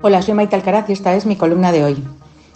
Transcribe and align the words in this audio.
Hola, 0.00 0.22
soy 0.22 0.32
Maite 0.32 0.56
Alcaraz 0.56 0.88
y 0.88 0.94
esta 0.94 1.14
es 1.14 1.26
mi 1.26 1.36
columna 1.36 1.70
de 1.70 1.84
hoy. 1.84 2.02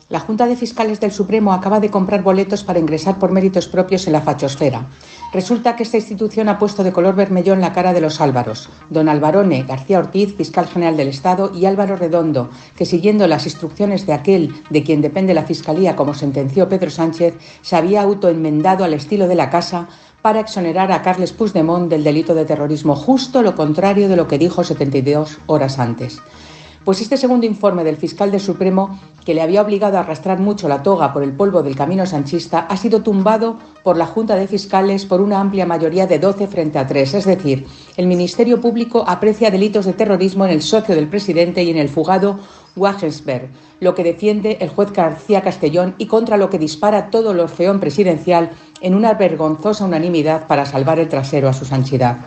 La 0.08 0.20
Junta 0.20 0.46
de 0.46 0.56
Fiscales 0.56 0.98
del 0.98 1.12
Supremo 1.12 1.52
acaba 1.52 1.80
de 1.80 1.90
comprar 1.90 2.22
boletos 2.22 2.64
para 2.64 2.78
ingresar 2.78 3.18
por 3.18 3.30
méritos 3.30 3.68
propios 3.68 4.06
en 4.06 4.14
la 4.14 4.22
fachosfera. 4.22 4.86
Resulta 5.34 5.76
que 5.76 5.82
esta 5.82 5.98
institución 5.98 6.48
ha 6.48 6.58
puesto 6.58 6.82
de 6.82 6.92
color 6.92 7.14
vermellón 7.14 7.60
la 7.60 7.74
cara 7.74 7.92
de 7.92 8.00
los 8.00 8.22
Álvaros, 8.22 8.70
don 8.88 9.08
Alvarone 9.08 9.64
García 9.64 9.98
Ortiz, 9.98 10.34
fiscal 10.34 10.66
general 10.66 10.96
del 10.96 11.08
Estado, 11.08 11.50
y 11.54 11.66
Álvaro 11.66 11.96
Redondo, 11.96 12.48
que 12.76 12.86
siguiendo 12.86 13.26
las 13.26 13.44
instrucciones 13.44 14.06
de 14.06 14.14
aquel 14.14 14.54
de 14.70 14.82
quien 14.82 15.02
depende 15.02 15.34
la 15.34 15.44
Fiscalía, 15.44 15.96
como 15.96 16.14
sentenció 16.14 16.70
Pedro 16.70 16.90
Sánchez, 16.90 17.34
se 17.60 17.76
había 17.76 18.02
autoenmendado 18.02 18.84
al 18.84 18.94
estilo 18.94 19.28
de 19.28 19.34
la 19.34 19.50
Casa 19.50 19.88
para 20.22 20.40
exonerar 20.40 20.92
a 20.92 21.02
Carles 21.02 21.32
Puigdemont 21.32 21.90
del 21.90 22.04
delito 22.04 22.34
de 22.34 22.44
terrorismo, 22.44 22.94
justo 22.94 23.42
lo 23.42 23.54
contrario 23.54 24.08
de 24.08 24.16
lo 24.16 24.28
que 24.28 24.38
dijo 24.38 24.64
72 24.64 25.38
horas 25.46 25.78
antes. 25.78 26.22
Pues 26.84 27.00
este 27.00 27.16
segundo 27.16 27.46
informe 27.46 27.84
del 27.84 27.96
fiscal 27.96 28.32
del 28.32 28.40
Supremo, 28.40 28.98
que 29.24 29.34
le 29.34 29.42
había 29.42 29.62
obligado 29.62 29.96
a 29.96 30.00
arrastrar 30.00 30.40
mucho 30.40 30.68
la 30.68 30.82
toga 30.82 31.12
por 31.12 31.22
el 31.22 31.32
polvo 31.32 31.62
del 31.62 31.76
camino 31.76 32.06
sanchista, 32.06 32.60
ha 32.60 32.76
sido 32.76 33.02
tumbado 33.02 33.56
por 33.84 33.96
la 33.96 34.06
Junta 34.06 34.34
de 34.34 34.48
Fiscales 34.48 35.06
por 35.06 35.20
una 35.20 35.40
amplia 35.40 35.64
mayoría 35.64 36.08
de 36.08 36.18
12 36.18 36.48
frente 36.48 36.80
a 36.80 36.86
3. 36.88 37.14
Es 37.14 37.24
decir, 37.24 37.66
el 37.96 38.08
Ministerio 38.08 38.60
Público 38.60 39.04
aprecia 39.06 39.52
delitos 39.52 39.86
de 39.86 39.92
terrorismo 39.92 40.44
en 40.44 40.50
el 40.50 40.62
socio 40.62 40.96
del 40.96 41.06
presidente 41.06 41.62
y 41.62 41.70
en 41.70 41.78
el 41.78 41.88
fugado 41.88 42.40
Wagensberg, 42.76 43.50
lo 43.80 43.94
que 43.94 44.04
defiende 44.04 44.58
el 44.60 44.68
juez 44.68 44.92
García 44.92 45.42
Castellón 45.42 45.94
y 45.98 46.06
contra 46.06 46.36
lo 46.36 46.50
que 46.50 46.58
dispara 46.58 47.10
todo 47.10 47.32
el 47.32 47.40
orfeón 47.40 47.80
presidencial 47.80 48.50
en 48.80 48.94
una 48.94 49.14
vergonzosa 49.14 49.84
unanimidad 49.84 50.46
para 50.46 50.66
salvar 50.66 50.98
el 50.98 51.08
trasero 51.08 51.48
a 51.48 51.52
su 51.52 51.64
sanchidad. 51.64 52.18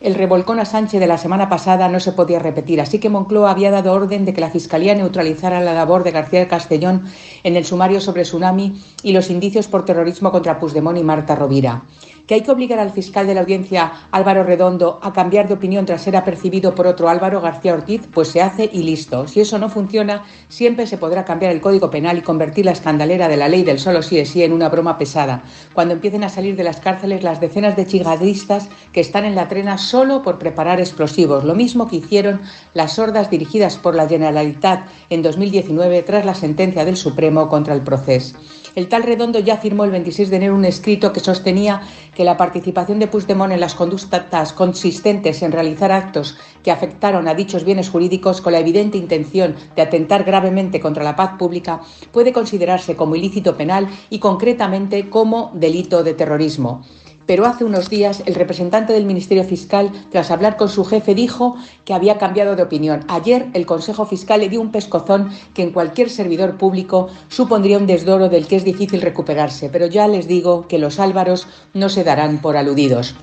El 0.00 0.16
revolcón 0.16 0.60
a 0.60 0.66
Sánchez 0.66 1.00
de 1.00 1.06
la 1.06 1.16
semana 1.16 1.48
pasada 1.48 1.88
no 1.88 1.98
se 1.98 2.12
podía 2.12 2.38
repetir, 2.38 2.80
así 2.80 2.98
que 2.98 3.08
Moncloa 3.08 3.50
había 3.50 3.70
dado 3.70 3.92
orden 3.92 4.26
de 4.26 4.34
que 4.34 4.40
la 4.42 4.50
Fiscalía 4.50 4.94
neutralizara 4.94 5.62
la 5.62 5.72
labor 5.72 6.04
de 6.04 6.10
García 6.10 6.46
Castellón 6.46 7.06
en 7.42 7.56
el 7.56 7.64
sumario 7.64 8.02
sobre 8.02 8.24
Tsunami 8.24 8.78
y 9.02 9.12
los 9.12 9.30
indicios 9.30 9.66
por 9.66 9.86
terrorismo 9.86 10.30
contra 10.30 10.58
Puigdemont 10.58 10.98
y 10.98 11.04
Marta 11.04 11.36
Rovira 11.36 11.84
que 12.26 12.34
hay 12.34 12.40
que 12.42 12.50
obligar 12.50 12.78
al 12.78 12.90
fiscal 12.90 13.26
de 13.26 13.34
la 13.34 13.40
audiencia 13.40 13.92
Álvaro 14.10 14.44
Redondo 14.44 14.98
a 15.02 15.12
cambiar 15.12 15.48
de 15.48 15.54
opinión 15.54 15.86
tras 15.86 16.02
ser 16.02 16.16
apercibido 16.16 16.74
por 16.74 16.86
otro 16.86 17.08
Álvaro 17.08 17.40
García 17.40 17.74
Ortiz, 17.74 18.02
pues 18.12 18.28
se 18.28 18.42
hace 18.42 18.68
y 18.72 18.82
listo. 18.82 19.28
Si 19.28 19.40
eso 19.40 19.58
no 19.58 19.68
funciona, 19.68 20.24
siempre 20.48 20.86
se 20.86 20.98
podrá 20.98 21.24
cambiar 21.24 21.52
el 21.52 21.60
Código 21.60 21.90
Penal 21.90 22.18
y 22.18 22.22
convertir 22.22 22.64
la 22.64 22.72
escandalera 22.72 23.28
de 23.28 23.36
la 23.36 23.48
ley 23.48 23.62
del 23.62 23.78
solo 23.78 24.02
sí 24.02 24.18
es 24.18 24.30
sí 24.30 24.42
en 24.42 24.52
una 24.52 24.68
broma 24.68 24.98
pesada, 24.98 25.42
cuando 25.72 25.94
empiecen 25.94 26.24
a 26.24 26.28
salir 26.28 26.56
de 26.56 26.64
las 26.64 26.80
cárceles 26.80 27.22
las 27.22 27.40
decenas 27.40 27.76
de 27.76 27.86
chigadistas 27.86 28.68
que 28.92 29.00
están 29.00 29.24
en 29.24 29.34
la 29.34 29.48
trena 29.48 29.78
solo 29.78 30.22
por 30.22 30.38
preparar 30.38 30.80
explosivos, 30.80 31.44
lo 31.44 31.54
mismo 31.54 31.88
que 31.88 31.96
hicieron 31.96 32.40
las 32.72 32.94
sordas 32.94 33.30
dirigidas 33.30 33.76
por 33.76 33.94
la 33.94 34.08
Generalitat 34.08 34.86
en 35.10 35.22
2019 35.22 36.02
tras 36.02 36.24
la 36.24 36.34
sentencia 36.34 36.84
del 36.84 36.96
Supremo 36.96 37.48
contra 37.48 37.74
el 37.74 37.82
proceso. 37.82 38.36
El 38.74 38.88
tal 38.88 39.04
Redondo 39.04 39.38
ya 39.38 39.56
firmó 39.56 39.84
el 39.84 39.92
26 39.92 40.30
de 40.30 40.36
enero 40.36 40.56
un 40.56 40.64
escrito 40.64 41.12
que 41.12 41.20
sostenía 41.20 41.82
que 42.16 42.24
la 42.24 42.36
participación 42.36 42.98
de 42.98 43.06
Puigdemont 43.06 43.52
en 43.52 43.60
las 43.60 43.76
conductas 43.76 44.52
consistentes 44.52 45.42
en 45.42 45.52
realizar 45.52 45.92
actos 45.92 46.36
que 46.64 46.72
afectaron 46.72 47.28
a 47.28 47.34
dichos 47.34 47.64
bienes 47.64 47.88
jurídicos 47.88 48.40
con 48.40 48.52
la 48.52 48.58
evidente 48.58 48.98
intención 48.98 49.54
de 49.76 49.82
atentar 49.82 50.24
gravemente 50.24 50.80
contra 50.80 51.04
la 51.04 51.14
paz 51.14 51.38
pública 51.38 51.82
puede 52.10 52.32
considerarse 52.32 52.96
como 52.96 53.14
ilícito 53.14 53.56
penal 53.56 53.86
y 54.10 54.18
concretamente 54.18 55.08
como 55.08 55.52
delito 55.54 56.02
de 56.02 56.14
terrorismo. 56.14 56.82
Pero 57.26 57.46
hace 57.46 57.64
unos 57.64 57.88
días 57.88 58.22
el 58.26 58.34
representante 58.34 58.92
del 58.92 59.06
Ministerio 59.06 59.44
Fiscal, 59.44 59.90
tras 60.10 60.30
hablar 60.30 60.56
con 60.56 60.68
su 60.68 60.84
jefe, 60.84 61.14
dijo 61.14 61.56
que 61.84 61.94
había 61.94 62.18
cambiado 62.18 62.56
de 62.56 62.62
opinión. 62.62 63.04
Ayer 63.08 63.48
el 63.54 63.66
Consejo 63.66 64.06
Fiscal 64.06 64.40
le 64.40 64.48
dio 64.48 64.60
un 64.60 64.72
pescozón 64.72 65.30
que 65.54 65.62
en 65.62 65.72
cualquier 65.72 66.10
servidor 66.10 66.58
público 66.58 67.08
supondría 67.28 67.78
un 67.78 67.86
desdoro 67.86 68.28
del 68.28 68.46
que 68.46 68.56
es 68.56 68.64
difícil 68.64 69.00
recuperarse. 69.00 69.68
Pero 69.68 69.86
ya 69.86 70.08
les 70.08 70.28
digo 70.28 70.68
que 70.68 70.78
los 70.78 71.00
álvaros 71.00 71.46
no 71.72 71.88
se 71.88 72.04
darán 72.04 72.40
por 72.40 72.56
aludidos. 72.56 73.14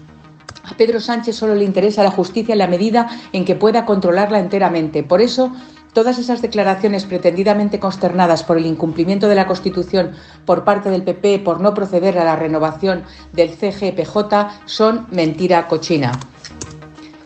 A 0.63 0.77
Pedro 0.77 0.99
Sánchez 0.99 1.35
solo 1.35 1.55
le 1.55 1.65
interesa 1.65 2.03
la 2.03 2.11
justicia 2.11 2.53
en 2.53 2.59
la 2.59 2.67
medida 2.67 3.09
en 3.33 3.45
que 3.45 3.55
pueda 3.55 3.85
controlarla 3.85 4.39
enteramente. 4.39 5.03
Por 5.03 5.21
eso 5.21 5.51
Todas 5.93 6.19
esas 6.19 6.41
declaraciones 6.41 7.05
pretendidamente 7.05 7.79
consternadas 7.79 8.43
por 8.43 8.57
el 8.57 8.65
incumplimiento 8.65 9.27
de 9.27 9.35
la 9.35 9.45
Constitución 9.45 10.11
por 10.45 10.63
parte 10.63 10.89
del 10.89 11.03
PP 11.03 11.39
por 11.39 11.59
no 11.59 11.73
proceder 11.73 12.17
a 12.17 12.23
la 12.23 12.37
renovación 12.37 13.03
del 13.33 13.49
CGPJ 13.49 14.17
son 14.65 15.07
mentira 15.11 15.67
cochina. 15.67 16.17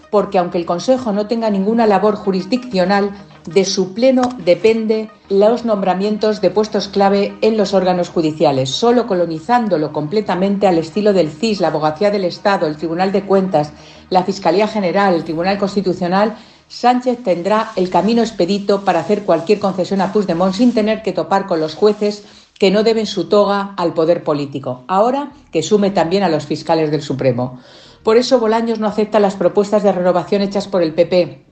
Porque 0.10 0.40
aunque 0.40 0.58
el 0.58 0.66
Consejo 0.66 1.12
no 1.12 1.28
tenga 1.28 1.52
ninguna 1.52 1.86
labor 1.86 2.16
jurisdiccional, 2.16 3.12
de 3.46 3.64
su 3.66 3.94
pleno 3.94 4.24
depende 4.44 5.12
los 5.30 5.66
nombramientos 5.66 6.42
de 6.42 6.50
puestos 6.50 6.88
clave 6.88 7.38
en 7.42 7.58
los 7.58 7.76
órganos 7.76 8.10
judiciales, 8.10 8.72
solo 8.72 9.06
colonizándolo 9.06 9.94
completamente 9.94 10.66
al 10.66 10.80
estilo 10.80 11.14
del 11.14 11.30
CIS, 11.30 11.62
la 11.62 11.68
Abogacía 11.68 12.10
del 12.10 12.26
Estado, 12.26 12.66
el 12.66 12.78
Tribunal 12.78 13.12
de 13.12 13.24
Cuentas, 13.24 13.72
la 14.10 14.24
Fiscalía 14.24 14.68
General, 14.68 15.14
el 15.14 15.24
Tribunal 15.24 15.60
Constitucional 15.60 16.36
Sánchez 16.68 17.24
tendrá 17.24 17.72
el 17.76 17.90
camino 17.90 18.22
expedito 18.22 18.84
para 18.84 19.00
hacer 19.00 19.24
cualquier 19.24 19.60
concesión 19.60 20.02
a 20.02 20.12
Puigdemont 20.12 20.54
sin 20.54 20.74
tener 20.74 21.04
que 21.04 21.14
topar 21.14 21.46
con 21.46 21.60
los 21.60 21.76
jueces 21.76 22.24
que 22.58 22.72
no 22.72 22.84
deben 22.84 23.06
su 23.06 23.26
toga 23.30 23.74
al 23.78 23.94
poder 23.94 24.24
político, 24.24 24.84
ahora 24.88 25.32
que 25.52 25.62
sume 25.62 25.92
también 25.92 26.24
a 26.24 26.30
los 26.30 26.46
fiscales 26.46 26.90
del 26.90 27.02
Supremo. 27.02 27.60
Por 28.04 28.18
eso 28.18 28.40
Bolaños 28.40 28.80
no 28.80 28.88
acepta 28.88 29.20
las 29.20 29.36
propuestas 29.36 29.84
de 29.84 29.92
renovación 29.92 30.42
hechas 30.42 30.68
por 30.68 30.82
el 30.82 30.94
PP, 30.94 31.46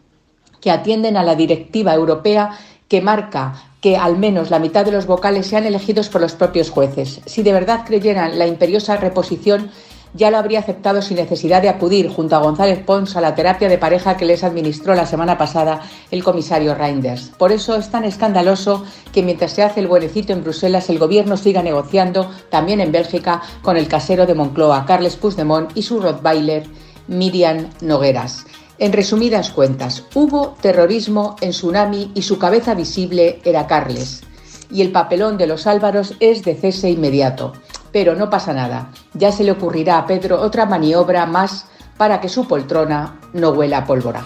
que 0.61 0.71
atienden 0.71 1.17
a 1.17 1.23
la 1.23 1.35
directiva 1.35 1.93
europea 1.93 2.57
que 2.87 3.01
marca 3.01 3.55
que 3.81 3.97
al 3.97 4.17
menos 4.17 4.49
la 4.49 4.59
mitad 4.59 4.85
de 4.85 4.93
los 4.93 5.07
vocales 5.07 5.47
sean 5.47 5.65
elegidos 5.65 6.07
por 6.07 6.21
los 6.21 6.35
propios 6.35 6.69
jueces. 6.69 7.19
Si 7.25 7.43
de 7.43 7.51
verdad 7.51 7.83
creyeran 7.85 8.39
la 8.39 8.47
imperiosa 8.47 8.95
reposición, 8.95 9.71
ya 10.13 10.29
lo 10.29 10.37
habría 10.37 10.59
aceptado 10.59 11.01
sin 11.01 11.17
necesidad 11.17 11.61
de 11.61 11.69
acudir 11.69 12.09
junto 12.09 12.35
a 12.35 12.39
González 12.39 12.79
Pons 12.79 13.15
a 13.15 13.21
la 13.21 13.35
terapia 13.35 13.69
de 13.69 13.77
pareja 13.77 14.15
que 14.17 14.25
les 14.25 14.43
administró 14.43 14.93
la 14.95 15.05
semana 15.05 15.37
pasada 15.37 15.81
el 16.11 16.23
comisario 16.23 16.75
Reinders. 16.75 17.31
Por 17.37 17.51
eso 17.51 17.75
es 17.75 17.89
tan 17.89 18.03
escandaloso 18.03 18.83
que 19.11 19.23
mientras 19.23 19.51
se 19.53 19.63
hace 19.63 19.79
el 19.79 19.87
buenecito 19.87 20.33
en 20.33 20.43
Bruselas, 20.43 20.89
el 20.89 20.99
gobierno 20.99 21.37
siga 21.37 21.63
negociando 21.63 22.31
también 22.49 22.79
en 22.79 22.91
Bélgica 22.91 23.41
con 23.61 23.77
el 23.77 23.87
casero 23.87 24.25
de 24.25 24.35
Moncloa, 24.35 24.85
Carles 24.85 25.15
Puigdemont, 25.15 25.71
y 25.75 25.81
su 25.81 25.99
Rottweiler, 25.99 26.67
Miriam 27.07 27.69
Nogueras. 27.81 28.45
En 28.79 28.91
resumidas 28.91 29.51
cuentas, 29.51 30.03
hubo 30.15 30.55
terrorismo 30.61 31.35
en 31.41 31.51
Tsunami 31.51 32.11
y 32.15 32.23
su 32.23 32.37
cabeza 32.37 32.73
visible 32.73 33.39
era 33.45 33.67
Carles. 33.67 34.23
Y 34.71 34.81
el 34.81 34.91
papelón 34.91 35.37
de 35.37 35.47
los 35.47 35.67
Álvaros 35.67 36.15
es 36.19 36.43
de 36.43 36.55
cese 36.55 36.89
inmediato. 36.89 37.53
Pero 37.93 38.15
no 38.15 38.29
pasa 38.29 38.53
nada, 38.53 38.89
ya 39.13 39.31
se 39.31 39.45
le 39.45 39.51
ocurrirá 39.51 39.99
a 39.99 40.07
Pedro 40.07 40.41
otra 40.41 40.65
maniobra 40.65 41.25
más 41.25 41.67
para 41.95 42.19
que 42.19 42.27
su 42.27 42.45
poltrona 42.47 43.19
no 43.31 43.51
huela 43.51 43.77
a 43.77 43.85
pólvora. 43.85 44.23